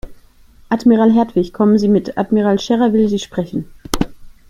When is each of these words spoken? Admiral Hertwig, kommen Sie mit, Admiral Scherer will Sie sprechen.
Admiral 0.71 1.13
Hertwig, 1.13 1.53
kommen 1.53 1.77
Sie 1.77 1.87
mit, 1.87 2.17
Admiral 2.17 2.57
Scherer 2.59 2.91
will 2.91 3.07
Sie 3.07 3.19
sprechen. 3.19 3.71